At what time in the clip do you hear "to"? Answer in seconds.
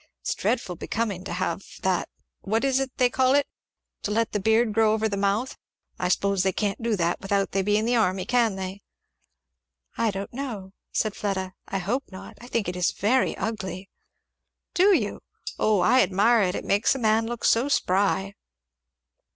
1.25-1.33, 4.01-4.09